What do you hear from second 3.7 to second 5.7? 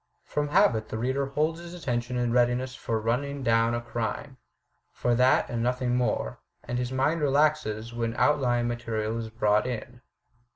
a crime— for that and